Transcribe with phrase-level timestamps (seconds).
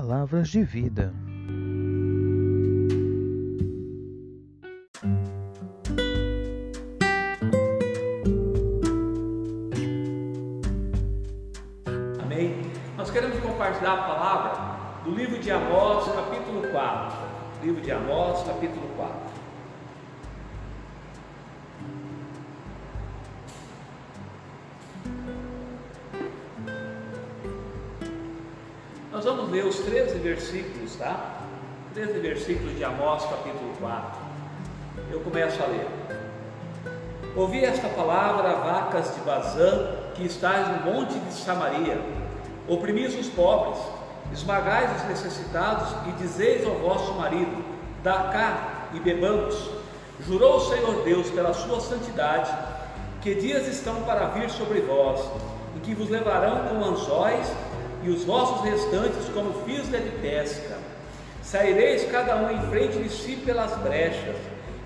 [0.00, 1.12] palavras de vida.
[12.18, 12.62] Amém?
[12.96, 17.18] Nós queremos compartilhar a palavra do livro de Amós, capítulo 4.
[17.62, 19.19] Livro de Amós, capítulo 4.
[30.40, 31.40] Versículos, tá?
[31.92, 34.20] 13 versículos de Amós, capítulo 4.
[35.10, 35.86] Eu começo a ler.
[37.36, 42.00] Ouvi esta palavra, vacas de Bazã, que estáis no monte de Samaria.
[42.66, 43.78] Oprimis os pobres,
[44.32, 47.62] esmagais os necessitados e dizeis ao vosso marido:
[48.02, 49.70] Dá cá e bebamos.
[50.26, 52.50] Jurou o Senhor Deus pela sua santidade,
[53.20, 55.20] que dias estão para vir sobre vós,
[55.76, 57.46] em que vos levarão com anzóis
[58.02, 60.78] e os vossos restantes como fisga de pesca.
[61.42, 64.36] Saireis cada um em frente de si pelas brechas,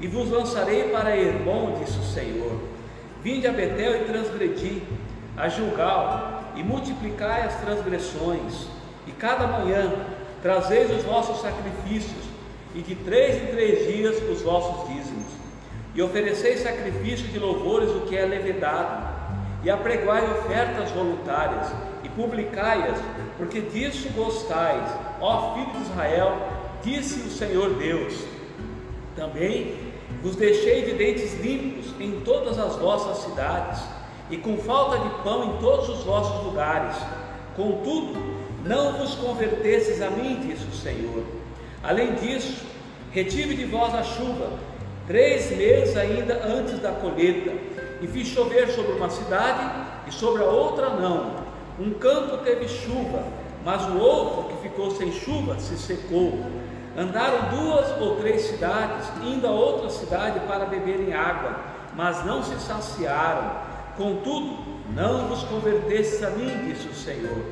[0.01, 2.61] e vos lançarei para Hermon, disse o Senhor.
[3.23, 4.83] Vinde a Betel e transgredi,
[5.37, 8.67] a Gilgal, e multiplicai as transgressões,
[9.07, 9.93] e cada manhã
[10.43, 12.25] trazeis os vossos sacrifícios,
[12.75, 15.25] e de três em três dias os vossos dízimos,
[15.95, 19.15] e ofereceis sacrifício de louvores o que é levedado,
[19.63, 21.69] e apregoai ofertas voluntárias,
[22.05, 22.99] e publicai-as,
[23.37, 24.89] porque disso gostais,
[25.21, 26.37] ó filho de Israel,
[26.83, 28.15] disse o Senhor Deus.
[29.17, 29.75] Também
[30.23, 33.83] vos deixei de dentes limpos em todas as vossas cidades,
[34.31, 36.97] e com falta de pão em todos os vossos lugares.
[37.57, 38.19] Contudo,
[38.65, 41.23] não vos convertesses a mim, disse o Senhor.
[41.83, 42.65] Além disso,
[43.13, 44.51] retive de vós a chuva,
[45.07, 47.53] três meses ainda antes da colheita,
[48.01, 51.44] e fiz chover sobre uma cidade e sobre a outra não.
[51.79, 53.25] Um campo teve chuva,
[53.65, 56.39] mas o outro que ficou sem chuva se secou.
[56.97, 61.57] Andaram duas ou três cidades, indo a outra cidade para beberem água,
[61.97, 63.51] mas não se saciaram.
[63.97, 64.57] Contudo,
[64.95, 67.45] não vos convertestes a mim, disse o Senhor.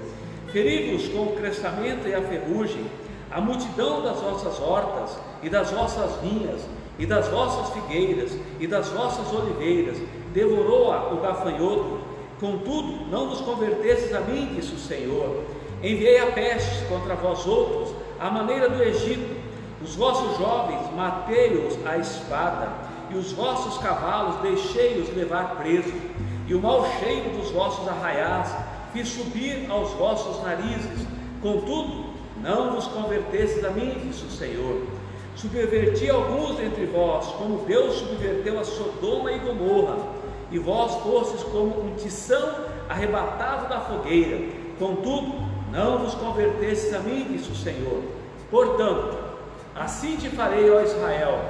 [0.52, 2.86] Feri-vos com o crescimento e a ferrugem,
[3.30, 6.60] a multidão das vossas hortas e das vossas vinhas,
[6.98, 9.96] e das vossas figueiras e das vossas oliveiras,
[10.32, 12.01] devorou-a o gafanhoto.
[12.42, 15.44] Contudo, não vos convertestes a mim, disse o Senhor.
[15.80, 19.40] Enviei a peste contra vós outros, à maneira do Egito.
[19.80, 22.72] Os vossos jovens matei-os à espada,
[23.10, 25.94] e os vossos cavalos deixei-os levar presos,
[26.48, 28.52] e o mau cheiro dos vossos arraiais
[28.92, 31.06] fiz subir aos vossos narizes.
[31.40, 32.06] Contudo,
[32.42, 34.82] não vos convertestes a mim, disse o Senhor.
[35.36, 40.21] Subverti alguns entre vós, como Deus subverteu a Sodoma e Gomorra,
[40.52, 44.38] e vós fostes como um tição arrebatado da fogueira.
[44.78, 45.32] Contudo,
[45.72, 48.02] não vos convertestes a mim, disse o Senhor.
[48.50, 49.16] Portanto,
[49.74, 51.40] assim te farei, ó Israel,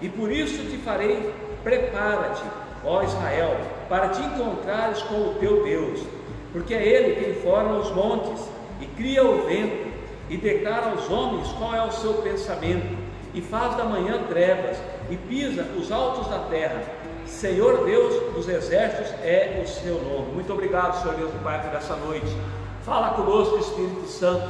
[0.00, 2.42] e por isso te farei, prepara-te,
[2.82, 3.58] ó Israel,
[3.88, 6.00] para te encontrares com o teu Deus,
[6.52, 8.42] porque é Ele quem forma os montes
[8.80, 9.86] e cria o vento,
[10.30, 12.96] e declara aos homens qual é o seu pensamento,
[13.34, 14.78] e faz da manhã trevas,
[15.10, 16.82] e pisa os altos da terra.
[17.26, 20.32] Senhor Deus dos exércitos é o seu nome.
[20.32, 22.26] Muito obrigado, Senhor Deus do Pai, por essa noite.
[22.84, 24.48] Fala conosco, Espírito Santo.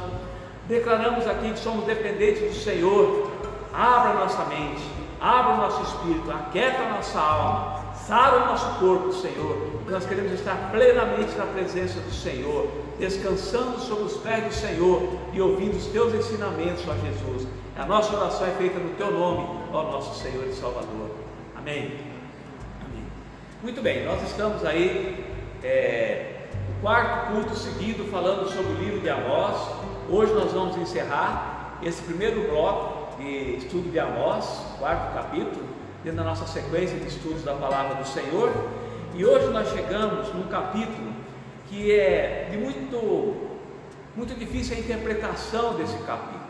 [0.67, 3.31] Declaramos aqui que somos dependentes do Senhor.
[3.73, 4.81] Abra nossa mente,
[5.19, 9.81] abra o nosso espírito, aquieta nossa alma, sara o nosso corpo, Senhor.
[9.87, 12.67] Nós queremos estar plenamente na presença do Senhor,
[12.99, 15.01] descansando sobre os pés do Senhor
[15.33, 17.47] e ouvindo os teus ensinamentos, ó Jesus.
[17.77, 21.11] A nossa oração é feita no teu nome, ó nosso Senhor e Salvador.
[21.55, 22.06] Amém.
[23.63, 25.25] Muito bem, nós estamos aí,
[25.63, 26.43] é,
[26.77, 29.55] o quarto culto seguido, falando sobre o livro de Amós.
[30.07, 34.45] Hoje nós vamos encerrar esse primeiro bloco de estudo de Amós,
[34.77, 35.65] quarto capítulo,
[36.03, 38.51] dentro da nossa sequência de estudos da palavra do Senhor.
[39.15, 41.11] E hoje nós chegamos num capítulo
[41.67, 43.49] que é de muito,
[44.15, 46.45] muito difícil a interpretação desse capítulo.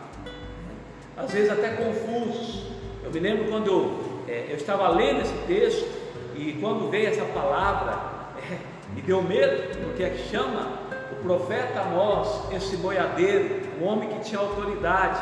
[1.16, 2.70] Às vezes até confuso.
[3.02, 5.97] Eu me lembro quando eu, é, eu estava lendo esse texto
[6.38, 7.98] e quando veio essa palavra,
[8.38, 8.58] é,
[8.94, 10.78] me deu medo, porque é chama
[11.12, 15.20] o profeta Amós, esse boiadeiro, um homem que tinha autoridade.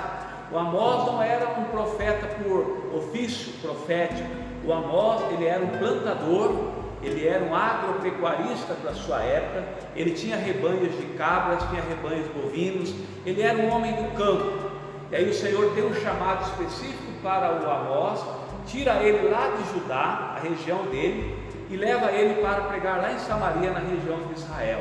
[0.53, 4.29] O Amós não era um profeta por ofício profético.
[4.65, 6.55] O Amós, ele era um plantador,
[7.03, 9.65] ele era um agropecuarista da sua época,
[9.95, 14.67] ele tinha rebanhos de cabras, tinha rebanhos bovinos, ele era um homem do campo.
[15.11, 18.21] E aí o Senhor tem um chamado específico para o Amós,
[18.67, 21.35] tira ele lá de Judá, a região dele,
[21.71, 24.81] e leva ele para pregar lá em Samaria, na região de Israel.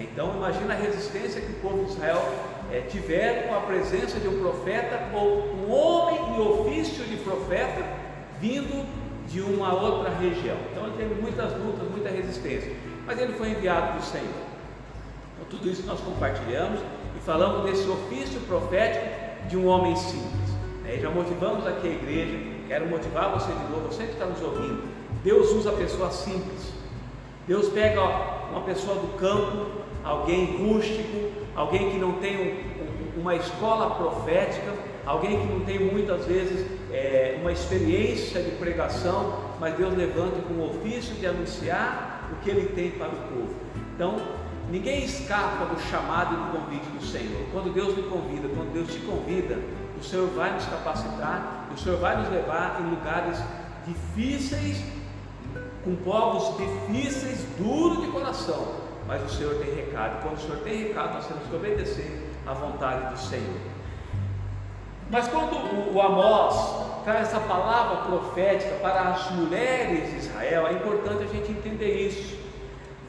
[0.00, 2.22] Então imagina a resistência que o povo de Israel
[2.72, 7.82] é, tiveram a presença de um profeta ou um homem em ofício de profeta
[8.40, 8.86] vindo
[9.26, 10.56] de uma outra região.
[10.70, 12.72] Então ele teve muitas lutas, muita resistência,
[13.06, 14.48] mas ele foi enviado do Senhor.
[15.34, 16.80] Então, tudo isso nós compartilhamos
[17.16, 19.06] e falamos desse ofício profético
[19.48, 20.50] de um homem simples.
[20.82, 20.98] Né?
[21.00, 24.86] Já motivamos aqui a igreja, quero motivar você de novo, você que está nos ouvindo.
[25.24, 26.72] Deus usa pessoas simples.
[27.48, 28.00] Deus pega
[28.52, 29.66] uma pessoa do campo,
[30.04, 34.72] alguém rústico, alguém que não tem um, um, uma escola profética,
[35.06, 40.54] alguém que não tem muitas vezes é, uma experiência de pregação, mas Deus levanta com
[40.54, 43.54] o ofício de anunciar o que Ele tem para o povo.
[43.94, 44.16] Então,
[44.70, 47.46] ninguém escapa do chamado e do convite do Senhor.
[47.50, 49.58] Quando Deus me convida, quando Deus te convida,
[49.98, 53.38] o Senhor vai nos capacitar, o Senhor vai nos levar em lugares
[53.86, 54.82] difíceis,
[55.84, 58.74] com povos difíceis, duros de coração,
[59.06, 60.22] mas o Senhor tem recado.
[60.22, 63.60] Quando o Senhor tem recado, nós temos que obedecer à vontade do Senhor.
[65.10, 65.54] Mas quando
[65.94, 71.50] o Amós traz essa palavra profética para as mulheres de Israel, é importante a gente
[71.50, 72.36] entender isso.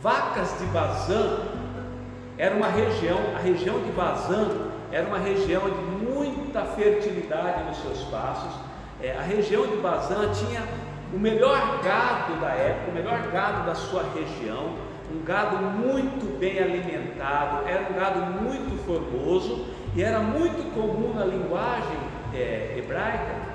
[0.02, 1.40] Vacas de Bazã
[2.38, 5.82] era uma região, a região de Bazã era uma região de
[6.60, 8.52] muita fertilidade nos seus passos.
[9.02, 10.64] É, a região de Bazã tinha
[11.14, 14.76] o melhor gado da época, o melhor gado da sua região,
[15.12, 19.66] um gado muito bem alimentado, era um gado muito formoso
[19.96, 21.98] e era muito comum na linguagem
[22.34, 23.50] é, hebraica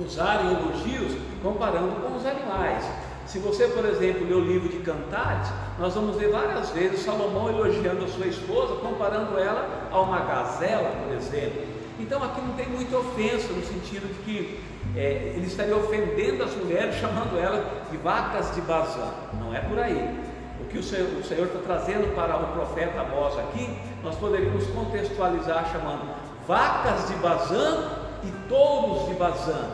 [0.00, 2.88] usarem elogios comparando com os animais.
[3.26, 5.48] Se você, por exemplo, ler o livro de Cantares,
[5.78, 10.90] nós vamos ver várias vezes Salomão elogiando a sua esposa, comparando ela a uma gazela,
[11.04, 11.77] por exemplo.
[11.98, 14.60] Então aqui não tem muita ofensa no sentido de que
[14.96, 19.12] é, ele estaria ofendendo as mulheres, chamando elas de vacas de Bazã.
[19.40, 20.28] Não é por aí
[20.70, 25.70] que o Senhor, o Senhor está trazendo para o profeta Amós aqui, nós poderíamos contextualizar
[25.72, 26.14] chamando
[26.46, 27.88] vacas de Bazã
[28.22, 29.70] e touros de Bazã,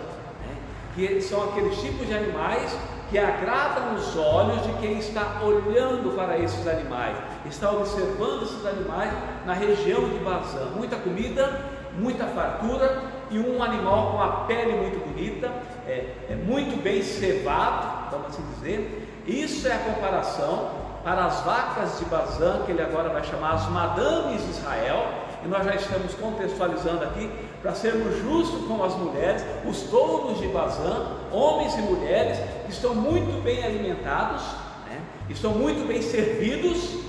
[0.46, 0.56] né?
[0.94, 2.76] que são aqueles tipos de animais
[3.10, 7.16] que agradam os olhos de quem está olhando para esses animais,
[7.46, 9.12] está observando esses animais
[9.44, 10.70] na região de Bazã.
[10.76, 11.60] Muita comida,
[11.98, 15.50] muita fartura e um animal com a pele muito bonita,
[15.86, 19.22] é, é muito bem cevado, vamos assim dizer.
[19.26, 20.70] Isso é a comparação
[21.02, 25.06] para as vacas de Bazã, que ele agora vai chamar as madames de Israel,
[25.44, 27.30] e nós já estamos contextualizando aqui
[27.60, 32.38] para sermos justos com as mulheres, os touros de Bazã, homens e mulheres
[32.68, 34.42] estão muito bem alimentados,
[34.88, 35.00] né?
[35.28, 37.00] estão muito bem servidos,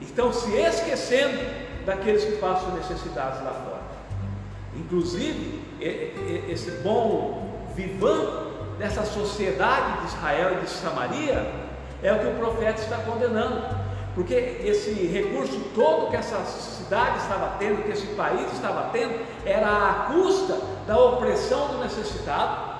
[0.00, 3.80] estão se esquecendo daqueles que passam necessidades lá fora.
[4.74, 5.62] Inclusive,
[6.48, 8.46] esse bom vivão
[8.78, 11.50] dessa sociedade de Israel e de Samaria
[12.02, 13.62] é o que o profeta está condenando,
[14.14, 19.66] porque esse recurso todo que essa cidade estava tendo, que esse país estava tendo, era
[19.66, 22.76] à custa da opressão do necessitado,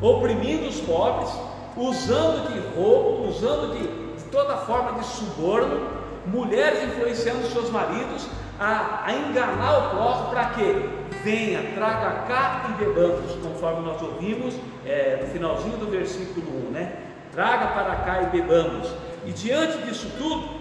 [0.00, 1.30] oprimindo os pobres,
[1.76, 5.97] usando de roubo, usando de, de toda forma de suborno,
[6.28, 8.28] mulheres influenciando seus maridos
[8.58, 10.88] a, a enganar o próximo para quê?
[11.22, 14.54] Venha, traga cá e bebamos, conforme nós ouvimos
[14.86, 16.92] é, no finalzinho do versículo 1, né?
[17.32, 18.88] traga para cá e bebamos.
[19.24, 20.58] E diante disso tudo,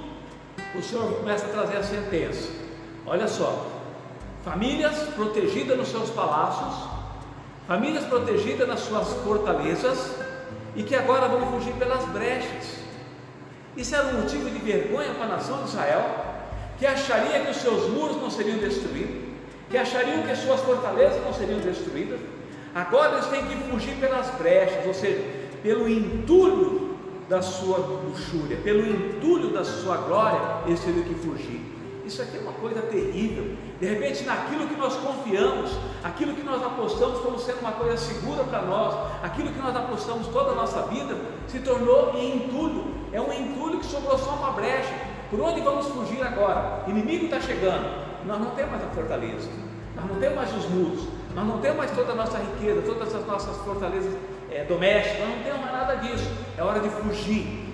[0.75, 2.51] o Senhor começa a trazer a sentença.
[3.05, 3.65] Olha só,
[4.43, 6.87] famílias protegidas nos seus palácios,
[7.67, 10.15] famílias protegidas nas suas fortalezas,
[10.75, 12.76] e que agora vão fugir pelas brechas.
[13.77, 16.03] Isso era um motivo de vergonha para a nação de Israel,
[16.79, 19.15] que acharia que os seus muros não seriam destruídos,
[19.69, 22.19] que achariam que as suas fortalezas não seriam destruídas.
[22.73, 25.23] Agora eles têm que fugir pelas brechas, ou seja,
[25.61, 26.97] pelo entulho
[27.29, 31.61] da sua luxúria, pelo entulho da sua glória, eles teriam que fugir.
[32.03, 33.57] Isso aqui é uma coisa terrível.
[33.79, 35.71] De repente, naquilo que nós confiamos,
[36.03, 40.27] aquilo que nós apostamos como sendo uma coisa segura para nós, aquilo que nós apostamos
[40.27, 41.15] toda a nossa vida,
[41.47, 42.96] se tornou em entulho.
[43.13, 44.93] É um entulho que sobrou só uma brecha.
[45.29, 46.83] Por onde vamos fugir agora?
[46.87, 48.07] Inimigo está chegando.
[48.25, 49.49] Nós não temos mais a fortaleza,
[49.95, 53.15] nós não temos mais os muros, nós não temos mais toda a nossa riqueza, todas
[53.15, 54.13] as nossas fortalezas
[54.51, 56.29] é, doméstica, nós não temos mais nada disso.
[56.57, 57.67] É hora de fugir.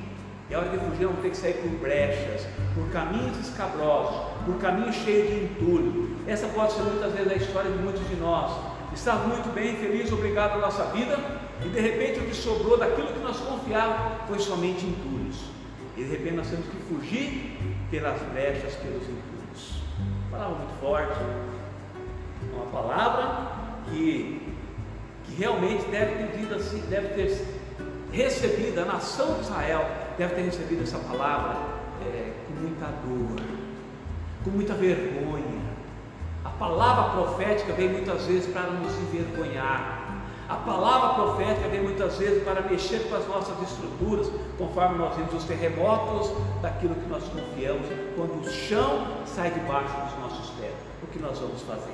[0.49, 4.95] É hora de fugir, não tem que sair por brechas, por caminhos escabrosos, por caminhos
[4.97, 6.15] cheios de entulho.
[6.27, 8.51] Essa pode ser muitas vezes a história de muitos de nós.
[8.93, 11.17] Estar muito bem, feliz, obrigado pela nossa vida,
[11.61, 15.37] e de repente o que sobrou daquilo que nós confiávamos foi somente entulhos.
[15.95, 17.57] E de repente nós temos que fugir
[17.91, 19.81] pelas brechas, pelos entulhos.
[20.31, 21.19] Palavra muito forte,
[22.53, 23.51] uma palavra
[23.89, 24.53] que
[25.25, 27.45] que realmente deve ter, tido assim, deve ter
[28.11, 29.85] recebido, a nação de Israel
[30.17, 31.57] deve ter recebido essa palavra
[32.01, 33.45] é, com muita dor,
[34.43, 35.63] com muita vergonha.
[36.43, 40.02] A palavra profética vem muitas vezes para nos envergonhar.
[40.49, 45.33] A palavra profética vem muitas vezes para mexer com as nossas estruturas, conforme nós vimos
[45.33, 46.31] os terremotos
[46.61, 50.73] daquilo que nós confiamos, quando o chão sai debaixo dos nossos pés.
[51.01, 51.93] O que nós vamos fazer?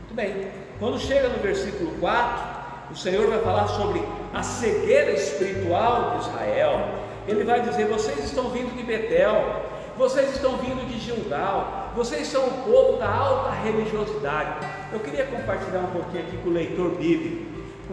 [0.00, 2.58] Muito bem, quando chega no versículo 4,
[2.90, 4.02] o Senhor vai falar sobre
[4.32, 6.88] a cegueira espiritual de Israel.
[7.26, 9.62] Ele vai dizer: vocês estão vindo de Betel,
[9.96, 14.66] vocês estão vindo de Gilgal, vocês são o povo da alta religiosidade.
[14.92, 17.47] Eu queria compartilhar um pouquinho aqui com o leitor bíblico,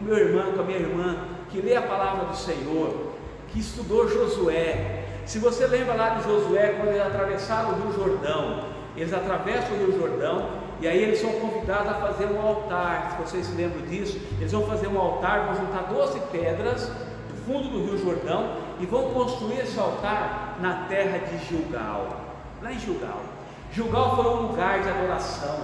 [0.06, 1.18] meu irmão, com a minha irmã,
[1.50, 3.14] que lê a palavra do Senhor,
[3.50, 5.04] que estudou Josué.
[5.26, 9.78] Se você lembra lá de Josué, quando eles atravessaram o Rio Jordão, eles atravessam o
[9.78, 13.12] Rio Jordão e aí eles são convidados a fazer um altar.
[13.12, 16.88] Se vocês se lembram disso, eles vão fazer um altar, vão juntar 12 pedras
[17.30, 22.08] do fundo do Rio Jordão e vão construir esse altar na terra de Gilgal,
[22.62, 23.22] lá em Gilgal.
[23.72, 25.60] Gilgal foi um lugar de adoração.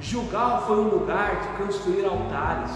[0.00, 2.70] Gilgal foi um lugar de construir altares.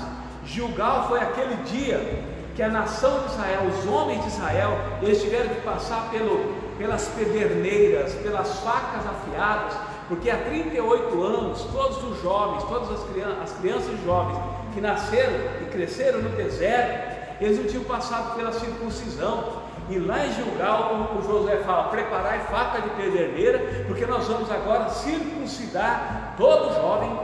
[0.46, 2.24] Gilgal foi aquele dia
[2.54, 7.08] que a nação de Israel, os homens de Israel, eles tiveram que passar pelo, pelas
[7.08, 9.74] pederneiras, pelas facas afiadas,
[10.08, 14.38] porque há 38 anos, todos os jovens, todas as crianças, as crianças jovens
[14.72, 15.32] que nasceram
[15.62, 19.64] e cresceram no deserto, eles não tinham passado pela circuncisão.
[19.88, 24.88] E lá em Gilgal, o Josué fala: preparai faca de pederneira, porque nós vamos agora
[24.88, 27.18] circuncidar todo jovem,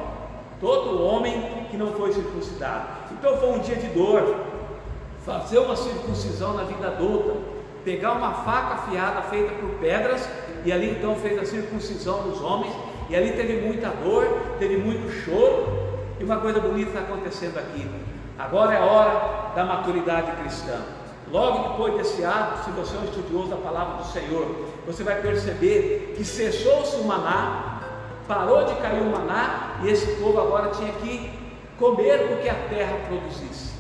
[0.61, 2.87] todo homem que não foi circuncidado.
[3.13, 4.37] Então foi um dia de dor,
[5.25, 7.37] fazer uma circuncisão na vida adulta,
[7.85, 10.29] pegar uma faca afiada feita por pedras,
[10.65, 12.73] e ali então fez a circuncisão dos homens,
[13.09, 14.27] e ali teve muita dor,
[14.59, 15.67] teve muito choro,
[16.19, 17.89] e uma coisa bonita está acontecendo aqui.
[18.39, 20.81] Agora é a hora da maturidade cristã.
[21.31, 25.21] Logo depois desse ato, se você é um estudioso da palavra do Senhor, você vai
[25.21, 27.81] perceber que cessou-se o maná,
[28.27, 31.40] parou de cair o maná, e esse povo agora tinha que
[31.81, 33.71] comer o que a terra produzisse.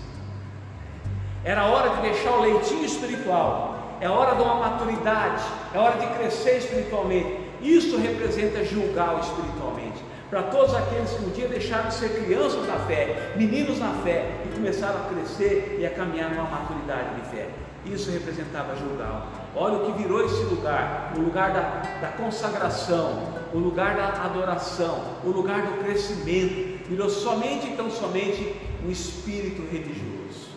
[1.44, 6.06] Era hora de deixar o leitinho espiritual, é hora de uma maturidade, é hora de
[6.18, 7.38] crescer espiritualmente.
[7.60, 10.02] Isso representa julgar espiritualmente.
[10.30, 14.30] Para todos aqueles que um dia deixaram de ser crianças na fé, meninos na fé,
[14.46, 17.48] e começaram a crescer e a caminhar numa maturidade de fé.
[17.84, 19.26] Isso representava Gilgal.
[19.56, 25.02] Olha o que virou esse lugar: o lugar da, da consagração, o lugar da adoração,
[25.24, 26.69] o lugar do crescimento.
[26.90, 28.52] Virou somente, então, somente
[28.84, 30.50] um espírito religioso.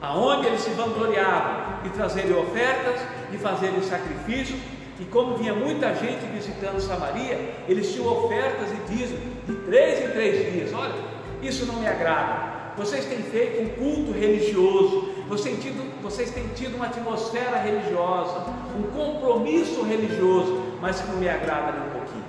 [0.00, 4.60] Aonde eles se vangloriavam de trazerem ofertas, de fazerem sacrifícios,
[5.00, 10.12] e como vinha muita gente visitando Samaria, eles tinham ofertas e dízimos de três em
[10.12, 10.72] três dias.
[10.72, 10.94] Olha,
[11.42, 12.52] isso não me agrada.
[12.76, 18.46] Vocês têm feito um culto religioso, vocês têm, tido, vocês têm tido uma atmosfera religiosa,
[18.78, 22.24] um compromisso religioso, mas que não me agrada nem um pouquinho.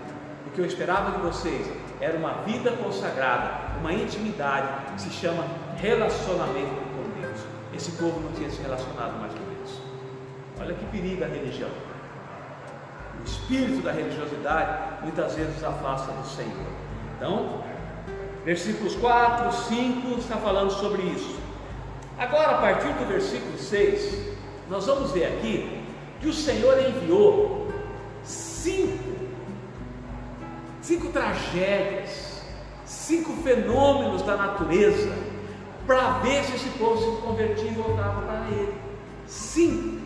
[0.48, 1.67] O que eu esperava de vocês
[2.00, 5.45] era uma vida consagrada, uma intimidade que se chama
[5.77, 7.39] relacionamento com Deus.
[7.73, 9.81] Esse povo não tinha se relacionado mais com Deus.
[10.59, 11.69] Olha que perigo a religião.
[13.19, 16.67] O espírito da religiosidade muitas vezes afasta do Senhor.
[17.15, 17.63] Então,
[18.43, 21.39] versículos 4, 5 está falando sobre isso.
[22.17, 24.33] Agora, a partir do versículo 6,
[24.69, 25.83] nós vamos ver aqui
[26.19, 27.52] que o Senhor enviou
[30.93, 32.43] cinco tragédias,
[32.85, 35.12] cinco fenômenos da natureza
[35.88, 38.73] para ver se esse povo se convertia e voltava para ele.
[39.25, 40.01] Cinco.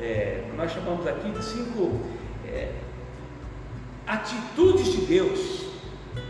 [0.00, 2.00] É, nós chamamos aqui de cinco
[2.46, 2.72] é,
[4.06, 5.66] atitudes de Deus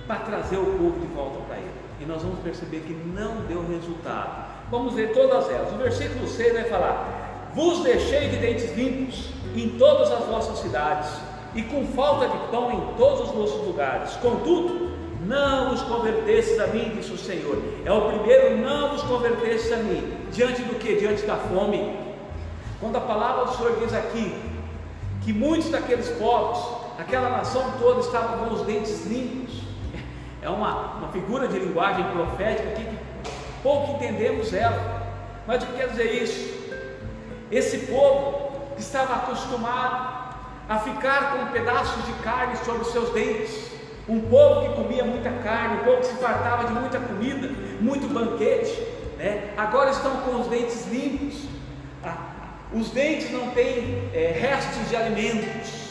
[0.06, 1.70] para trazer o povo de volta para ele.
[2.00, 4.48] E nós vamos perceber que não deu resultado.
[4.70, 5.72] Vamos ver todas elas.
[5.72, 11.10] O versículo 6 vai falar: Vos deixei de dentes limpos em todas as vossas cidades,
[11.58, 14.12] e com falta de pão em todos os vossos lugares.
[14.22, 14.92] Contudo,
[15.26, 17.60] não vos convertesses a mim, disse o Senhor.
[17.84, 20.18] É o primeiro, não vos convertesses a mim.
[20.30, 20.94] Diante do que?
[20.94, 21.98] Diante da fome.
[22.78, 24.40] Quando a palavra do Senhor diz aqui
[25.24, 26.64] que muitos daqueles povos,
[26.96, 29.60] aquela nação toda, estavam com os dentes limpos,
[30.40, 32.98] é uma, uma figura de linguagem profética aqui que
[33.64, 35.02] pouco entendemos ela.
[35.44, 36.56] Mas o que quer dizer isso?
[37.50, 40.17] Esse povo estava acostumado
[40.68, 43.68] a ficar com pedaços de carne sobre os seus dentes.
[44.06, 48.06] Um povo que comia muita carne, um povo que se fartava de muita comida, muito
[48.12, 48.80] banquete,
[49.18, 49.52] né?
[49.56, 51.44] agora estão com os dentes limpos.
[52.04, 52.16] Ah,
[52.72, 55.88] os dentes não têm é, restos de alimentos.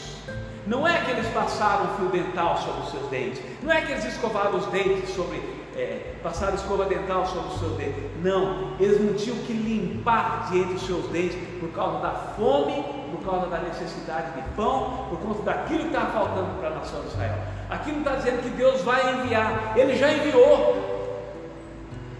[0.66, 4.04] Não é que eles passaram fio dental sobre os seus dentes, não é que eles
[4.04, 5.38] escovaram os dentes sobre,
[5.74, 8.02] é, passaram escova dental sobre os seus dentes.
[8.22, 13.24] Não, eles não tinham que limpar diante dos seus dentes por causa da fome por
[13.24, 17.08] causa da necessidade de pão, por conta daquilo que estava faltando para a nação de
[17.08, 17.38] Israel.
[17.70, 20.98] Aqui não está dizendo que Deus vai enviar, Ele já enviou.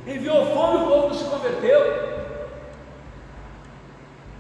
[0.06, 2.08] Enviou fome e o povo não se converteu.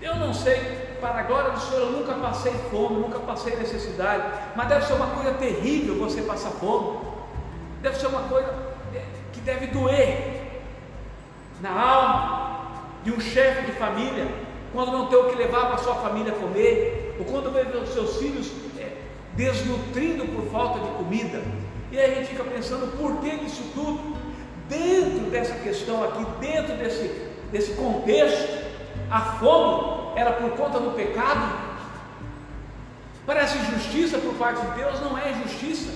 [0.00, 4.22] Eu não sei, para a glória do Senhor, eu nunca passei fome, nunca passei necessidade,
[4.54, 6.98] mas deve ser uma coisa terrível você passar fome,
[7.82, 8.54] deve ser uma coisa
[9.32, 10.38] que deve doer
[11.60, 12.48] na alma
[13.02, 14.28] de um chefe de família,
[14.72, 18.16] quando não tem o que levar para sua família comer, ou quando vê os seus
[18.16, 18.92] filhos é,
[19.34, 21.42] desnutrindo por falta de comida,
[21.90, 24.16] e aí a gente fica pensando por que disso tudo,
[24.68, 27.10] dentro dessa questão aqui, dentro desse,
[27.50, 28.66] desse contexto,
[29.10, 31.68] a fome era por conta do pecado?
[33.24, 35.92] Parece justiça por parte de Deus, não é justiça.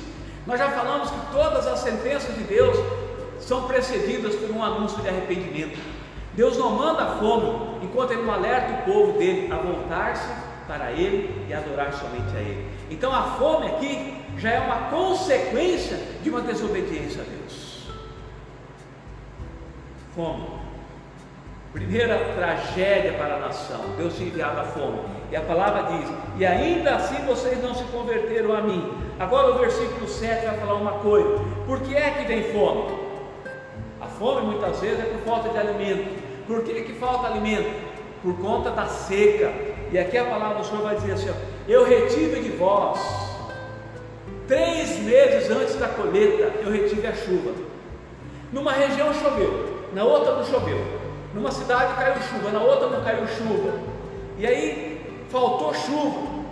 [0.46, 2.76] Nós já falamos que todas as sentenças de Deus
[3.40, 5.78] são precedidas por um anúncio de arrependimento.
[6.34, 10.28] Deus não manda fome enquanto Ele não alerta o povo dele a voltar-se
[10.66, 12.66] para Ele e adorar somente a Ele.
[12.90, 17.86] Então a fome aqui já é uma consequência de uma desobediência a Deus.
[20.14, 20.62] Fome
[21.72, 25.00] Primeira tragédia para a nação, Deus tinha enviado a fome.
[25.30, 28.92] E a palavra diz: E ainda assim vocês não se converteram a mim.
[29.18, 33.01] Agora o versículo 7 vai falar uma coisa: Por que é que vem fome?
[34.19, 36.23] Fome muitas vezes é por falta de alimento.
[36.47, 37.71] Por que, que falta alimento?
[38.23, 39.52] Por conta da seca.
[39.90, 41.31] E aqui a palavra do Senhor vai dizer assim:
[41.69, 42.99] Eu retive de vós,
[44.49, 47.52] três meses antes da colheita, eu retive a chuva.
[48.52, 51.02] Numa região choveu, na outra não choveu.
[51.35, 53.73] Numa cidade caiu chuva, na outra não caiu chuva.
[54.38, 56.42] E aí faltou chuva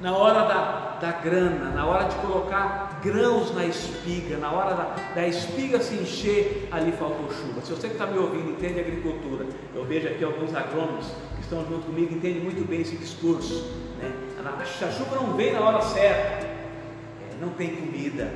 [0.00, 4.96] na hora da, da grana, na hora de colocar grãos na espiga, na hora da,
[5.14, 7.60] da espiga se encher, ali faltou chuva.
[7.62, 11.64] Se você que está me ouvindo entende agricultura, eu vejo aqui alguns agrônomos que estão
[11.66, 13.72] junto comigo, entendem muito bem esse discurso.
[13.98, 14.12] Né?
[14.44, 16.50] A chuva não vem na hora certa, é,
[17.40, 18.32] não tem comida.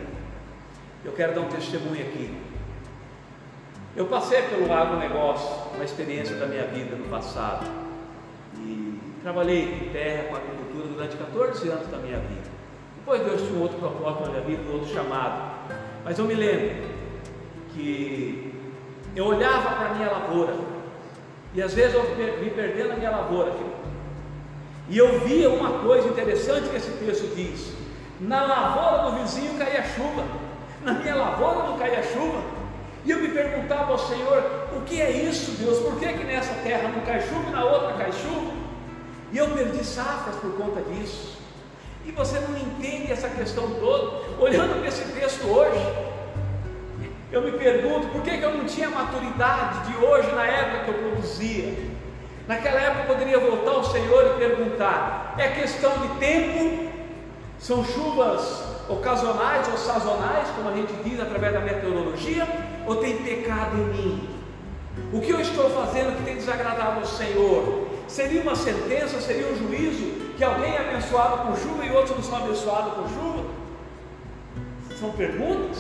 [1.05, 2.37] Eu quero dar um testemunho aqui.
[3.97, 7.67] Eu passei pelo agronegócio, uma experiência da minha vida no passado.
[8.59, 10.60] E trabalhei em terra com agricultura
[11.01, 12.51] durante 14 anos da minha vida.
[12.97, 15.71] Depois Deus tinha um outro propósito na minha vida, um outro chamado.
[16.05, 16.77] Mas eu me lembro
[17.73, 18.55] que
[19.17, 20.55] eu olhava para a minha lavoura
[21.55, 22.03] e às vezes eu
[22.39, 23.53] me perdendo na minha lavoura.
[24.91, 27.73] E eu via uma coisa interessante que esse texto diz:
[28.21, 30.25] na lavoura do vizinho caía chuva,
[30.83, 32.43] na minha lavoura não caía chuva.
[33.07, 35.79] E eu me perguntava ao Senhor: o que é isso, Deus?
[35.79, 38.40] Por que, que nessa terra não cai chuva e na outra cai chuva?
[39.33, 41.39] E eu perdi safras por conta disso.
[42.05, 45.81] E você não entende essa questão toda, olhando para esse texto hoje.
[47.31, 50.91] Eu me pergunto por que, que eu não tinha maturidade de hoje na época que
[50.91, 51.79] eu produzia.
[52.49, 56.91] Naquela época eu poderia voltar ao Senhor e perguntar: é questão de tempo?
[57.61, 62.49] São chuvas ocasionais ou sazonais, como a gente diz através da meteorologia,
[62.87, 64.29] ou tem pecado em mim?
[65.13, 67.90] O que eu estou fazendo que tem desagradado ao Senhor?
[68.11, 72.25] Seria uma sentença, seria um juízo que alguém é abençoado com chuva e outros não
[72.25, 73.45] são abençoados com chuva?
[74.99, 75.79] São perguntas.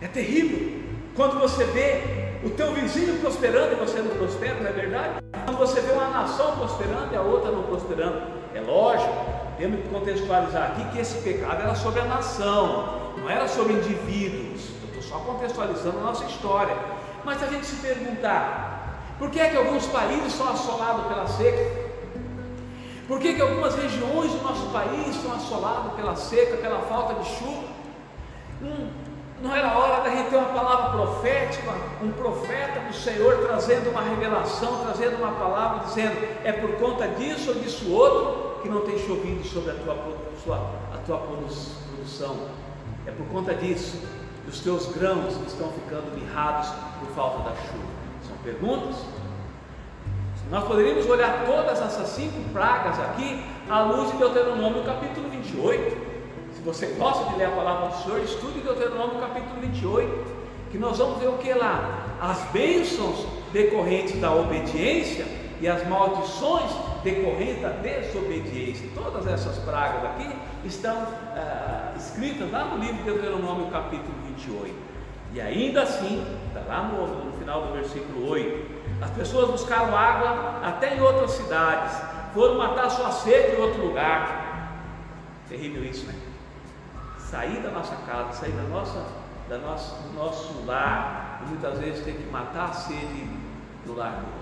[0.00, 0.80] É terrível
[1.14, 5.22] quando você vê o teu vizinho prosperando e você não prospera, não é verdade?
[5.44, 8.22] Quando você vê uma nação prosperando e a outra não prosperando,
[8.54, 9.12] é lógico,
[9.58, 14.70] temos que contextualizar aqui que esse pecado era sobre a nação, não era sobre indivíduos.
[14.80, 16.74] Eu estou só contextualizando a nossa história.
[17.22, 18.79] Mas a gente se perguntar,
[19.20, 21.90] por que é que alguns países são assolados pela seca?
[23.06, 27.28] Por que, que algumas regiões do nosso país são assoladas pela seca, pela falta de
[27.28, 27.64] chuva?
[28.62, 28.88] Hum,
[29.42, 31.70] não era hora da gente ter uma palavra profética,
[32.02, 37.50] um profeta do Senhor trazendo uma revelação, trazendo uma palavra, dizendo: é por conta disso
[37.50, 39.98] ou disso outro que não tem chovido sobre a tua,
[40.42, 40.56] sua,
[40.94, 42.36] a tua produção.
[43.06, 44.00] É por conta disso
[44.44, 47.99] que os teus grãos estão ficando mirrados por falta da chuva.
[48.42, 48.96] Perguntas?
[50.50, 55.96] Nós poderíamos olhar todas essas cinco pragas aqui à luz de Deuteronômio capítulo 28.
[56.56, 60.24] Se você gosta de ler a palavra do Senhor, estude Deuteronômio capítulo 28,
[60.72, 62.04] que nós vamos ver o que lá?
[62.20, 65.24] As bênçãos decorrentes da obediência
[65.60, 66.70] e as maldições
[67.04, 68.88] decorrentes da desobediência.
[68.94, 74.74] Todas essas pragas aqui estão ah, escritas lá no livro de Deuteronômio, capítulo 28.
[75.32, 78.70] E ainda assim, está lá no, no final do versículo 8:
[79.02, 82.00] as pessoas buscaram água até em outras cidades,
[82.32, 84.76] foram matar sua sede em outro lugar.
[85.48, 86.14] Terrível isso, né?
[87.18, 89.04] Sair da nossa casa, sair da nossa,
[89.48, 93.28] da nossa, do nosso lar, e muitas vezes ter que matar a sede
[93.84, 94.40] no lar do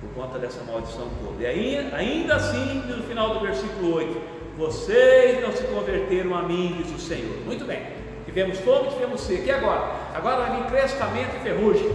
[0.00, 1.42] por conta dessa maldição toda.
[1.42, 4.20] E aí, ainda assim, no final do versículo 8:
[4.58, 7.38] Vocês não se converteram a mim, diz o Senhor.
[7.46, 7.82] Muito bem,
[8.26, 9.44] tivemos fome, tivemos seca.
[9.44, 10.03] E agora?
[10.14, 11.92] Agora vai vir crescamento e ferrugem.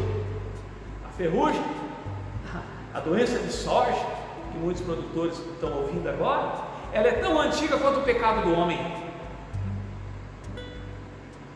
[1.07, 1.63] A ferrugem,
[2.93, 4.05] a doença de soja,
[4.51, 6.51] que muitos produtores estão ouvindo agora,
[6.91, 8.77] ela é tão antiga quanto o pecado do homem.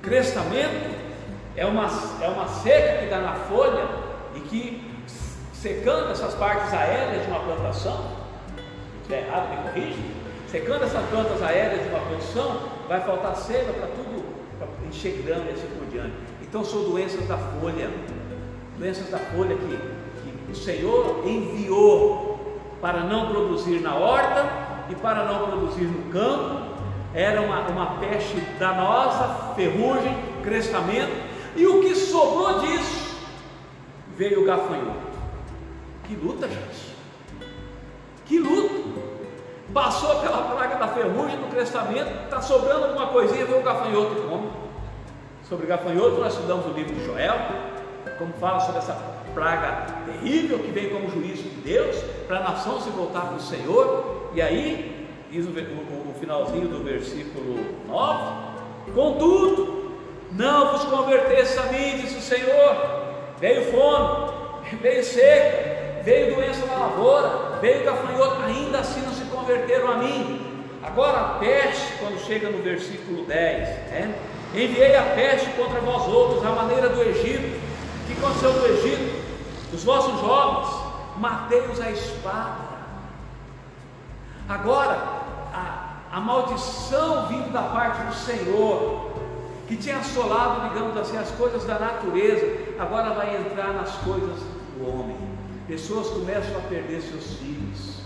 [0.01, 0.95] Crescimento
[1.57, 1.89] é uma,
[2.21, 3.85] é uma seca que dá na folha
[4.35, 5.03] e que,
[5.53, 8.23] secando essas partes aéreas de uma plantação,
[8.55, 10.11] se estiver errado, me corrige,
[10.47, 14.23] secando essas plantas aéreas de uma plantação, vai faltar seca para tudo,
[14.57, 16.32] para encher grama e assim por diante.
[16.53, 17.89] Então são doenças da folha,
[18.77, 19.75] doenças da folha que,
[20.45, 24.47] que o Senhor enviou para não produzir na horta
[24.87, 26.61] e para não produzir no campo,
[27.11, 31.11] era uma, uma peste danosa, ferrugem, crescimento,
[31.55, 33.17] e o que sobrou disso
[34.15, 35.07] veio o gafanhoto.
[36.03, 36.95] Que luta, gente!
[38.27, 39.01] Que luta!
[39.73, 44.29] Passou pela praga da ferrugem, do crescimento, está sobrando alguma coisinha, veio o gafanhoto e
[44.29, 44.62] come.
[45.53, 47.35] Sobre gafanhoto, nós estudamos o livro de Joel,
[48.17, 48.99] como fala sobre essa
[49.35, 51.95] praga terrível que vem como juízo de Deus
[52.27, 54.31] para a nação se voltar para o Senhor.
[54.33, 58.33] E aí, diz o, o, o finalzinho do versículo 9:
[58.95, 59.91] Contudo,
[60.31, 63.03] não vos convertesse a mim, disse o Senhor.
[63.39, 64.33] Veio fome,
[64.81, 70.65] veio seca, veio doença na lavoura, veio gafanhoto, ainda assim não se converteram a mim.
[70.81, 74.15] Agora a peste, quando chega no versículo 10, né?
[74.53, 77.59] Enviei a peste contra vós outros, à maneira do Egito.
[78.03, 79.23] O que aconteceu no Egito?
[79.73, 80.69] Os vossos jovens,
[81.17, 82.73] matei-os à espada.
[84.47, 84.97] Agora,
[85.53, 89.11] a, a maldição vindo da parte do Senhor,
[89.67, 92.45] que tinha assolado, digamos assim, as coisas da natureza,
[92.77, 94.39] agora vai entrar nas coisas
[94.77, 95.17] do homem.
[95.67, 98.03] Pessoas começam a perder seus filhos.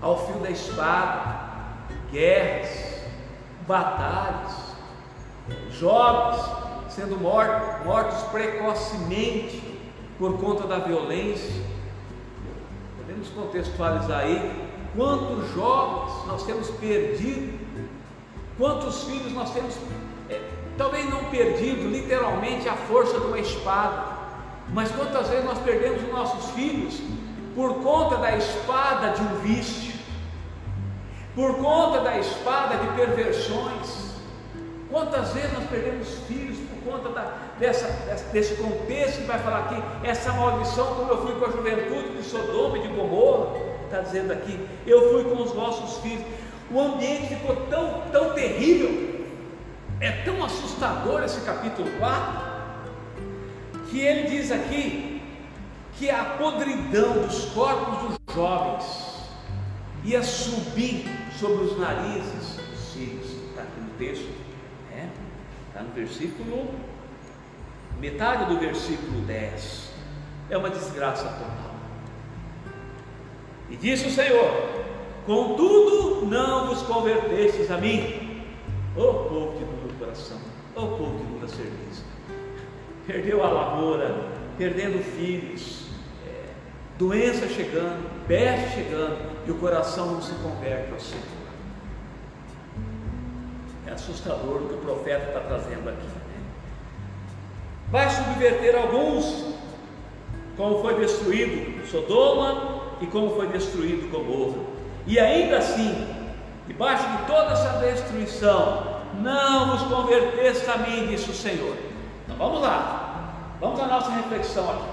[0.00, 1.41] Ao fio da espada,
[2.12, 3.02] guerras,
[3.66, 4.52] batalhas,
[5.70, 6.44] jovens
[6.88, 9.80] sendo mortos, mortos precocemente
[10.18, 11.64] por conta da violência.
[12.98, 17.62] Podemos contextualizar aí quantos jovens nós temos perdido
[18.58, 19.74] Quantos filhos nós temos,
[20.28, 20.40] é,
[20.76, 24.04] talvez não perdido literalmente a força de uma espada,
[24.72, 27.00] mas quantas vezes nós perdemos os nossos filhos
[27.54, 29.91] por conta da espada de um vício,
[31.34, 34.12] por conta da espada de perversões.
[34.90, 37.86] Quantas vezes nós perdemos filhos por conta da, dessa,
[38.32, 42.22] desse contexto que vai falar aqui, essa maldição, como eu fui com a juventude de
[42.22, 46.24] Sodoma e de Gomorra, está dizendo aqui, eu fui com os vossos filhos.
[46.70, 49.24] O ambiente ficou tão, tão terrível,
[50.00, 52.52] é tão assustador esse capítulo 4,
[53.90, 55.22] que ele diz aqui
[55.94, 59.11] que a podridão dos corpos dos jovens
[60.04, 61.04] ia subir
[61.38, 64.28] sobre os narizes dos filhos, está aqui no texto,
[64.90, 65.10] né?
[65.68, 66.70] está no versículo,
[68.00, 69.92] metade do versículo 10,
[70.50, 71.72] é uma desgraça total.
[73.70, 74.84] E disse o Senhor:
[75.24, 78.44] Contudo, não vos convertestes a mim,
[78.96, 80.38] ô oh, povo de duro coração,
[80.76, 82.04] ô oh, povo de dura serviço.
[83.06, 85.81] Perdeu a lavoura, perdendo filhos,
[87.02, 91.24] doença chegando, peste chegando, e o coração não se converte ao Senhor.
[93.86, 96.06] É assustador o que o profeta está trazendo aqui.
[97.90, 99.52] Vai subverter alguns,
[100.56, 104.62] como foi destruído Sodoma e como foi destruído Gomorra.
[105.04, 106.06] E ainda assim,
[106.68, 111.76] debaixo de toda essa destruição, não vos converteste a mim, disse o Senhor.
[112.24, 114.91] Então vamos lá, vamos à nossa reflexão aqui.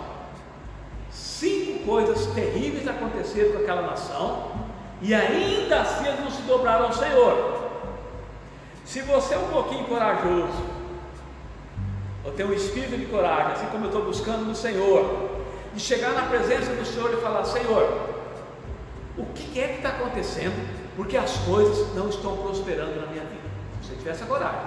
[1.86, 4.52] Coisas terríveis aconteceram com aquela nação,
[5.02, 7.70] e ainda assim eles não se dobraram ao Senhor.
[8.86, 10.64] Se você é um pouquinho corajoso,
[12.26, 15.30] ou tem um espírito de coragem, assim como eu estou buscando no Senhor,
[15.74, 18.10] de chegar na presença do Senhor e falar: Senhor,
[19.18, 20.68] o que é que está acontecendo?
[20.96, 23.50] Porque as coisas não estão prosperando na minha vida.
[23.82, 24.60] Se você tiver essa coragem,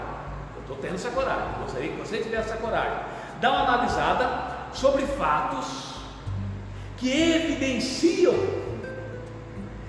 [0.56, 2.98] eu estou tendo essa coragem, gostaria que você tivesse essa coragem.
[3.40, 4.30] Dá uma analisada
[4.72, 5.91] sobre fatos
[7.02, 8.32] que evidenciam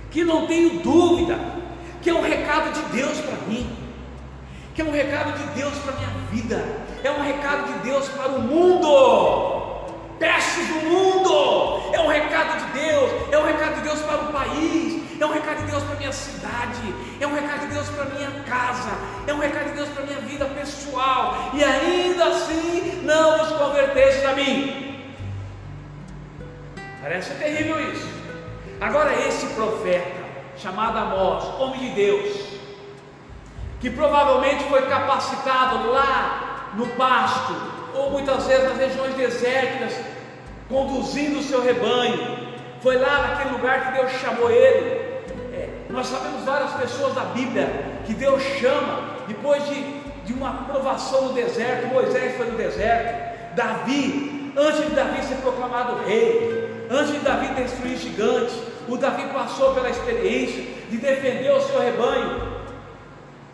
[0.10, 1.38] que não tenho dúvida
[2.02, 3.70] que é um recado de Deus para mim,
[4.74, 6.66] que é um recado de Deus para minha vida,
[7.04, 9.54] é um recado de Deus para o mundo
[10.18, 11.94] pestes do mundo.
[11.94, 15.32] É um recado de Deus, é um recado de Deus para o país, é um
[15.32, 18.92] recado de Deus para minha cidade, é um recado de Deus para minha casa,
[19.28, 24.26] é um recado de Deus para minha vida pessoal, e ainda assim não vos convertestes
[24.26, 24.93] a mim.
[27.04, 28.08] Parece terrível isso.
[28.80, 30.24] Agora, esse profeta,
[30.56, 32.54] chamado Amós, homem de Deus,
[33.82, 37.54] que provavelmente foi capacitado lá no pasto,
[37.94, 39.94] ou muitas vezes nas regiões desérticas,
[40.70, 45.24] conduzindo o seu rebanho, foi lá naquele lugar que Deus chamou ele.
[45.54, 47.70] É, nós sabemos várias pessoas da Bíblia
[48.06, 49.84] que Deus chama depois de,
[50.26, 51.88] de uma provação no deserto.
[51.88, 56.43] Moisés foi no deserto, Davi, antes de Davi ser proclamado rei,
[57.56, 58.54] Destruir gigantes,
[58.88, 62.54] o Davi passou pela experiência de defender o seu rebanho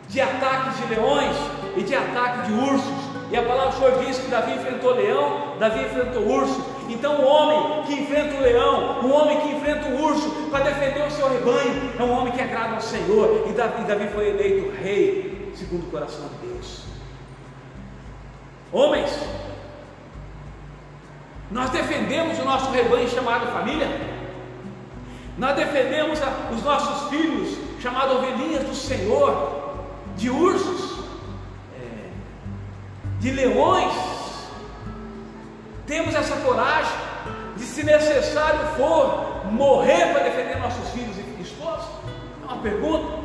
[0.07, 1.35] de ataques de leões
[1.77, 3.09] e de ataque de ursos.
[3.31, 6.65] E a palavra do Senhor diz que Davi enfrentou leão, Davi enfrentou urso.
[6.89, 11.05] Então, o homem que enfrenta o leão, o homem que enfrenta o urso para defender
[11.05, 13.45] o seu rebanho, é um homem que agrada ao Senhor.
[13.47, 16.83] E Davi, Davi foi eleito rei segundo o coração de Deus.
[18.71, 19.11] Homens,
[21.51, 23.87] nós defendemos o nosso rebanho chamado família,
[25.37, 26.19] nós defendemos
[26.53, 29.77] os nossos filhos chamados ovelhinhas do Senhor
[30.15, 31.05] de ursos,
[31.75, 32.09] é,
[33.19, 33.93] de leões.
[35.87, 36.91] Temos essa coragem
[37.55, 41.87] de, se necessário for, morrer para defender nossos filhos e esposas?
[42.43, 43.19] É uma pergunta.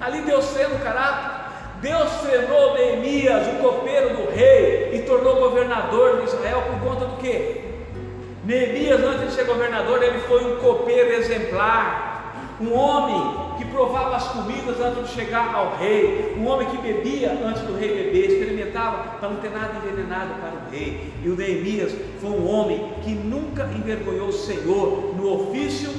[0.00, 1.38] Ali Deus treina o caráter.
[1.82, 7.16] Deus treinou Neemias, o copeiro do rei, e tornou governador de Israel por conta do
[7.18, 7.67] quê?
[8.48, 14.28] Neemias, antes de ser governador, ele foi um copeiro exemplar, um homem que provava as
[14.28, 19.18] comidas antes de chegar ao rei, um homem que bebia antes do rei beber, experimentava
[19.18, 21.12] para não ter nada envenenado para o rei.
[21.22, 25.90] E o Neemias foi um homem que nunca envergonhou o Senhor no ofício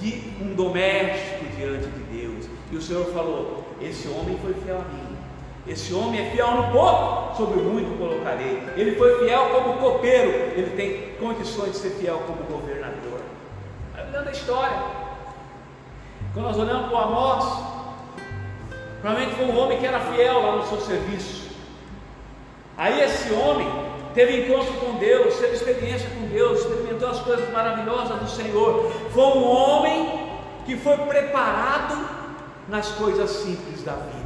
[0.00, 2.46] de um doméstico diante de Deus.
[2.72, 5.03] E o Senhor falou: Esse homem foi fiel a mim.
[5.66, 8.62] Esse homem é fiel no pouco, sobre muito colocarei.
[8.76, 13.20] Ele foi fiel como copeiro, ele tem condições de ser fiel como governador.
[13.94, 14.76] Vai olhando a história.
[16.34, 17.44] Quando nós olhamos para o Amós,
[19.00, 21.44] provavelmente foi um homem que era fiel lá no seu serviço.
[22.76, 23.66] Aí esse homem
[24.14, 28.90] teve encontro com Deus, teve experiência com Deus, experimentou as coisas maravilhosas do Senhor.
[29.12, 30.28] Foi um homem
[30.66, 32.06] que foi preparado
[32.68, 34.23] nas coisas simples da vida.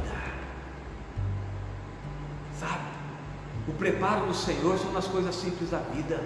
[3.69, 6.19] O preparo do Senhor são nas coisas simples da vida.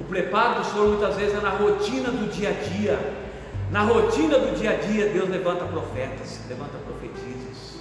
[0.00, 2.98] O preparo do Senhor muitas vezes é na rotina do dia a dia.
[3.70, 7.76] Na rotina do dia a dia, Deus levanta profetas, levanta profetisas.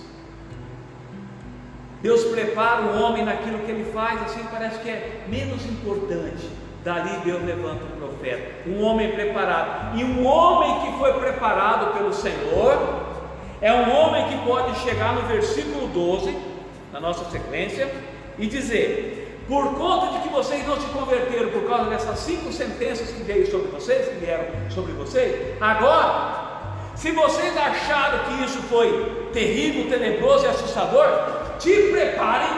[2.02, 6.50] Deus prepara o homem naquilo que ele faz, assim parece que é menos importante.
[6.84, 9.98] Dali Deus levanta um profeta, um homem preparado.
[9.98, 13.06] E um homem que foi preparado pelo Senhor
[13.62, 16.38] é um homem que pode chegar no versículo 12,
[16.92, 17.90] na nossa sequência,
[18.38, 23.10] e dizer: por conta de que vocês não se converteram por causa dessas cinco sentenças
[23.10, 26.48] que veio sobre vocês, que vieram sobre vocês, agora,
[26.96, 31.08] se vocês acharam que isso foi terrível, tenebroso e assustador,
[31.60, 32.50] te preparem,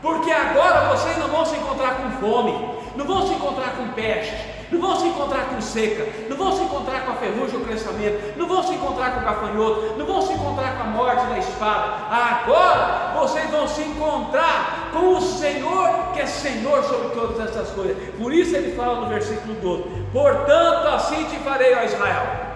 [0.00, 2.52] porque agora vocês não vão se encontrar com fome,
[2.96, 4.34] não vão se encontrar com peste,
[4.70, 8.38] não vão se encontrar com seca, não vão se encontrar com a ferrugem ou crescimento,
[8.38, 11.38] não vão se encontrar com o gafanhoto, não vão se encontrar com a morte da
[11.38, 11.94] espada.
[12.10, 17.96] Agora vocês vão se encontrar com o Senhor, que é Senhor sobre todas essas coisas.
[18.16, 22.48] Por isso ele fala no versículo 12: Portanto, assim te farei, ó Israel.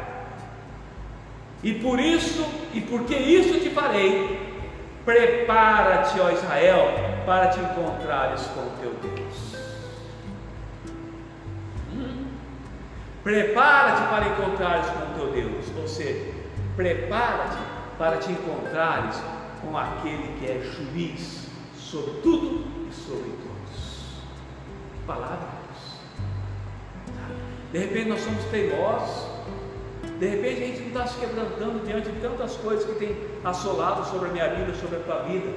[1.63, 2.45] E por isso,
[2.75, 4.53] e porque isso te farei,
[5.05, 6.91] prepara-te, ó Israel,
[7.25, 9.22] para te encontrares com o teu Deus.
[13.23, 16.33] Prepara-te para encontrares com o teu Deus, ou seja,
[16.75, 17.59] prepara-te
[17.97, 19.17] para te encontrares
[19.61, 24.23] com aquele que é juiz sobre tudo e sobre todos.
[25.07, 25.53] Palavras!
[27.73, 29.29] De repente nós somos teimosos,
[30.19, 34.05] de repente a gente não está se quebrantando diante de tantas coisas que tem assolado
[34.05, 35.49] sobre a minha vida, sobre a tua vida.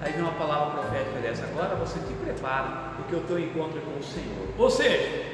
[0.00, 3.82] Aí vem uma palavra profética dessa, agora você te prepara, porque o teu encontro é
[3.82, 4.48] com o Senhor.
[4.58, 5.31] Ou seja,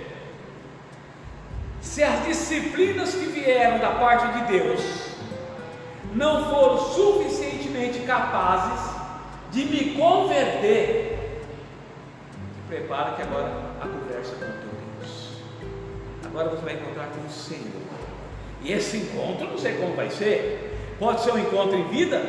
[1.99, 4.81] se as disciplinas que vieram da parte de Deus
[6.15, 8.95] não foram suficientemente capazes
[9.51, 11.43] de me converter,
[12.69, 15.39] prepara que agora a conversa com teu Deus.
[16.25, 17.83] Agora você vai encontrar com o Senhor.
[18.63, 22.23] E esse encontro, não sei como vai ser, pode ser um encontro em vida,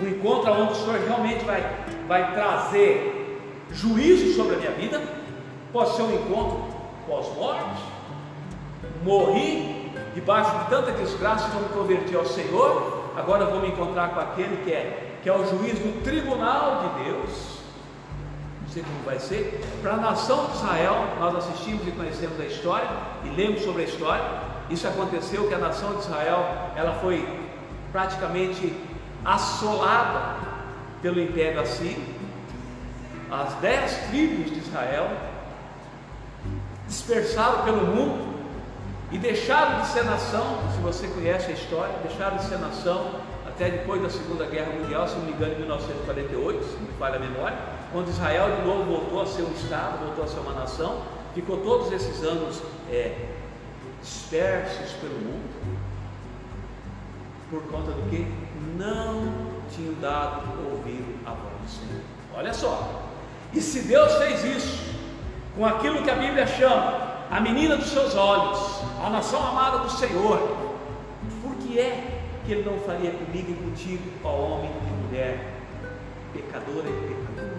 [0.00, 1.60] um encontro onde o Senhor realmente vai,
[2.06, 3.40] vai trazer
[3.72, 5.02] juízo sobre a minha vida,
[5.72, 6.66] pode ser um encontro
[7.08, 7.95] pós-morte,
[9.06, 14.20] morri debaixo de tanta desgraça, vou me converter ao Senhor, agora vou me encontrar com
[14.20, 17.60] aquele que é, que é o juiz do tribunal de Deus.
[18.68, 19.60] sei como vai ser.
[19.80, 22.88] Para a nação de Israel, nós assistimos e conhecemos a história
[23.24, 24.24] e lemos sobre a história.
[24.68, 27.26] Isso aconteceu que a nação de Israel ela foi
[27.92, 28.74] praticamente
[29.24, 30.36] assolada
[31.00, 32.02] pelo Império Assírio.
[33.30, 35.08] As dez tribos de Israel
[36.88, 38.25] dispersaram pelo mundo
[39.10, 40.58] e deixaram de ser nação.
[40.74, 45.08] Se você conhece a história, deixaram de ser nação até depois da Segunda Guerra Mundial,
[45.08, 47.56] se não me engano, em 1948, se me falha a memória,
[47.90, 51.00] quando Israel de novo voltou a ser um Estado, voltou a ser uma nação,
[51.34, 53.16] ficou todos esses anos é,
[54.02, 55.78] dispersos pelo mundo,
[57.50, 58.26] por conta do que?
[58.76, 59.32] Não
[59.74, 62.02] tinham dado ouvido à voz do Senhor.
[62.36, 63.02] Olha só,
[63.54, 64.96] e se Deus fez isso,
[65.56, 68.58] com aquilo que a Bíblia chama a menina dos seus olhos,
[69.04, 70.38] a nação amada do Senhor,
[71.42, 75.54] por que é que Ele não faria comigo e contigo, ó homem e mulher,
[76.32, 77.56] pecadora e pecador.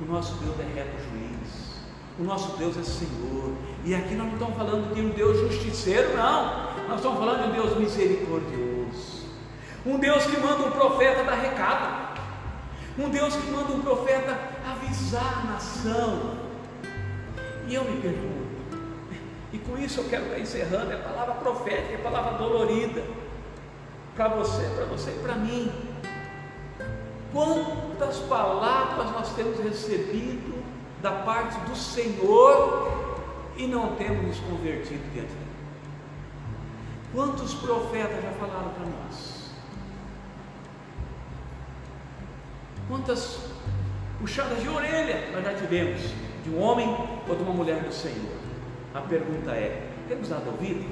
[0.00, 1.80] O nosso Deus é reto juiz,
[2.18, 3.52] o nosso Deus é Senhor,
[3.84, 7.48] e aqui nós não estamos falando de um Deus justiceiro, não, nós estamos falando de
[7.50, 9.28] um Deus misericordioso,
[9.86, 12.18] um Deus que manda um profeta dar recado,
[12.98, 14.36] um Deus que manda um profeta
[14.68, 16.49] avisar a nação.
[17.70, 18.50] E eu me pergunto,
[19.52, 23.00] e com isso eu quero estar encerrando, é a palavra profética, é a palavra dolorida
[24.16, 25.70] para você, para você e para mim.
[27.32, 30.60] Quantas palavras nós temos recebido
[31.00, 33.16] da parte do Senhor
[33.56, 35.50] e não temos nos convertido diante dele?
[37.14, 39.52] Quantos profetas já falaram para nós?
[42.88, 43.38] Quantas
[44.18, 46.88] puxadas de orelha nós já tivemos de um homem
[47.28, 48.38] ou de uma mulher do Senhor?
[48.94, 50.84] A pergunta é: temos dado ouvido?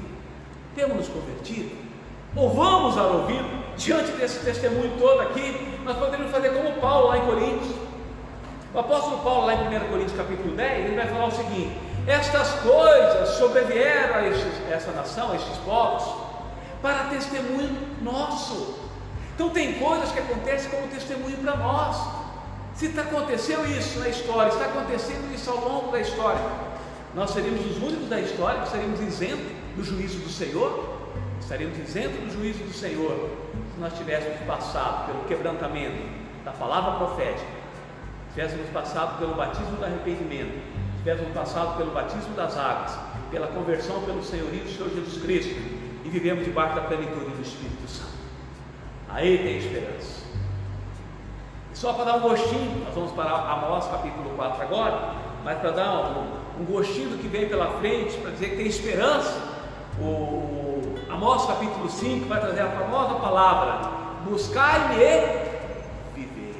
[0.74, 1.88] Temos nos convertido?
[2.36, 7.18] ou vamos dar ouvido diante desse testemunho todo aqui, nós poderíamos fazer como Paulo lá
[7.18, 7.74] em Coríntios.
[8.74, 12.50] O apóstolo Paulo, lá em 1 Coríntios capítulo 10, ele vai falar o seguinte: estas
[12.60, 16.04] coisas sobrevieram a estes, essa nação, a estes povos,
[16.82, 18.78] para testemunho nosso.
[19.34, 22.27] Então tem coisas que acontecem como testemunho para nós.
[22.78, 26.40] Se está aconteceu isso na história, está acontecendo isso ao longo da história,
[27.12, 30.98] nós seríamos os únicos da história que seríamos isentos do juízo do Senhor?
[31.40, 33.30] estaríamos isentos do juízo do Senhor
[33.74, 35.96] se nós tivéssemos passado pelo quebrantamento
[36.44, 37.50] da palavra profética,
[38.34, 40.62] tivéssemos passado pelo batismo do arrependimento,
[40.98, 42.92] tivéssemos passado pelo batismo das águas,
[43.30, 45.54] pela conversão pelo senhorio do Senhor Jesus Cristo
[46.04, 48.12] e vivemos debaixo da plenitude do Espírito Santo.
[49.08, 50.27] Aí tem esperança.
[51.78, 55.14] Só para dar um gostinho, nós vamos para Amós capítulo 4 agora,
[55.44, 58.66] mas para dar um, um gostinho do que vem pela frente, para dizer que tem
[58.66, 59.40] esperança,
[60.00, 63.90] o, Amós capítulo 5 vai trazer a famosa palavra:
[64.28, 66.56] buscai-me e viver.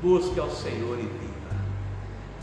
[0.00, 1.54] Busque ao Senhor e viva.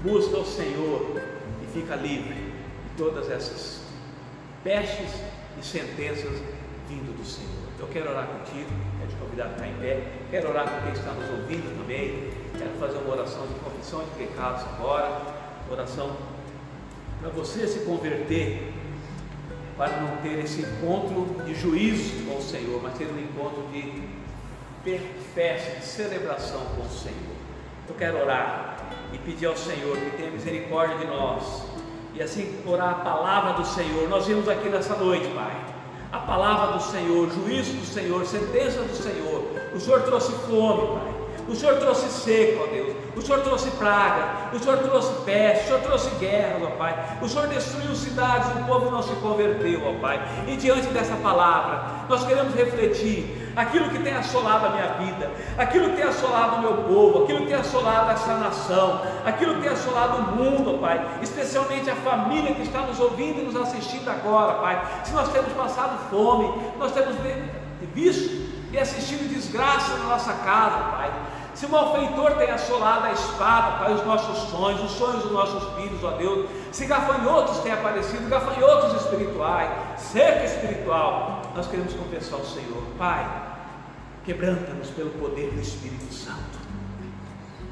[0.04, 1.20] Busca ao Senhor
[1.64, 3.82] e fica livre de todas essas
[4.64, 5.10] pestes
[5.60, 6.40] e sentenças
[6.88, 7.50] vindo do Senhor.
[7.80, 8.70] Eu quero orar contigo,
[9.04, 12.30] quero te convidar a ficar em pé, quero orar com quem está nos ouvindo também,
[12.58, 15.22] quero fazer uma oração de confissão de pecados agora,
[15.70, 16.16] oração
[17.20, 18.74] para você se converter
[19.78, 24.04] para não ter esse encontro de juízo com o Senhor, mas ter um encontro de
[25.34, 27.36] festa, de celebração com o Senhor.
[27.90, 28.78] Eu quero orar
[29.12, 31.64] e pedir ao Senhor que tenha misericórdia de nós
[32.14, 34.08] e assim orar a palavra do Senhor.
[34.08, 35.73] Nós vimos aqui nessa noite, Pai,
[36.14, 39.48] a palavra do Senhor, juízo do Senhor, sentença do Senhor.
[39.74, 41.14] O Senhor trouxe fome, Pai.
[41.50, 42.96] O Senhor trouxe seco, ó Deus.
[43.18, 44.56] O Senhor trouxe praga.
[44.56, 45.64] O Senhor trouxe peste.
[45.64, 47.18] O Senhor trouxe guerra, ó Pai.
[47.20, 48.48] O Senhor destruiu cidades.
[48.62, 50.22] O povo não se converteu, ó Pai.
[50.48, 55.90] E diante dessa palavra, nós queremos refletir aquilo que tem assolado a minha vida, aquilo
[55.90, 59.72] que tem assolado o meu povo, aquilo que tem assolado essa nação, aquilo que tem
[59.72, 61.04] assolado o mundo, Pai.
[61.22, 64.82] Especialmente a família que está nos ouvindo e nos assistindo agora, Pai.
[65.04, 67.16] Se nós temos passado fome, nós temos
[67.94, 71.12] visto e assistindo desgraça na nossa casa, Pai.
[71.54, 75.76] Se o malfeitor tem assolado a espada, Pai, os nossos sonhos, os sonhos dos nossos
[75.76, 76.50] filhos, ó Deus.
[76.72, 83.26] Se gafanhotos têm aparecido, gafanhotos espirituais, seca espiritual, nós queremos confessar ao Senhor, Pai,
[84.26, 86.64] quebranta-nos pelo poder do Espírito Santo.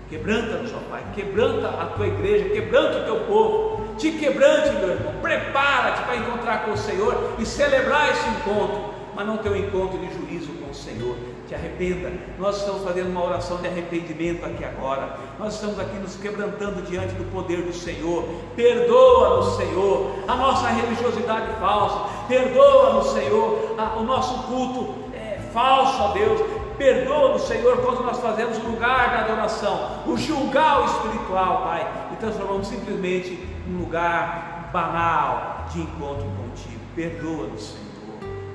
[0.09, 5.13] Quebranta-nos, ó Pai, quebranta a tua igreja, quebranta o teu povo, te quebrante, meu irmão,
[5.21, 9.97] prepara-te para encontrar com o Senhor e celebrar esse encontro, mas não ter um encontro
[9.97, 11.15] de juízo com o Senhor,
[11.51, 12.09] te arrependa.
[12.39, 15.17] Nós estamos fazendo uma oração de arrependimento aqui agora.
[15.37, 18.23] Nós estamos aqui nos quebrantando diante do poder do Senhor.
[18.55, 22.25] Perdoa-nos, Senhor, a nossa religiosidade falsa.
[22.29, 26.39] Perdoa-nos, Senhor, a, o nosso culto é, falso, ó Deus.
[26.77, 32.15] Perdoa-nos, Senhor, quando nós fazemos o lugar da adoração, o julgar o espiritual, Pai, e
[32.15, 33.37] transformamos simplesmente
[33.67, 36.79] num lugar banal de encontro contigo.
[36.95, 37.91] Perdoa-nos, Senhor.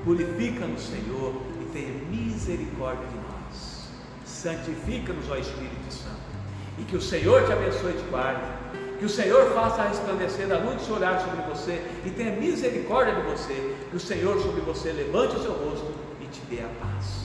[0.03, 1.33] Purifica-nos, Senhor,
[2.09, 3.87] misericórdia de nós.
[4.25, 6.27] Santifica-nos, ó Espírito Santo.
[6.77, 8.41] E que o Senhor te abençoe e te guarde.
[8.99, 13.15] Que o Senhor faça resplandecer a luz do seu olhar sobre você e tenha misericórdia
[13.15, 13.75] de você.
[13.89, 17.16] Que o Senhor sobre você levante o seu rosto e te dê a paz.